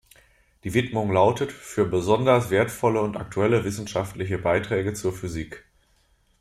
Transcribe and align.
Die 0.63 0.73
Widmung 0.73 1.11
lautet 1.13 1.51
„für 1.51 1.85
besonders 1.85 2.49
wertvolle 2.49 3.01
und 3.03 3.17
aktuelle 3.17 3.63
wissenschaftliche 3.65 4.39
Beiträge 4.39 4.93
zur 4.95 5.13
Physik“. 5.13 5.63